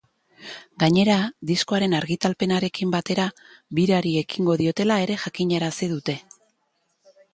[0.83, 1.17] Gainera,
[1.49, 3.27] diskoaren argitalpenarekin batera
[3.81, 6.17] birari ekingo diotela ere jakinarazi dute.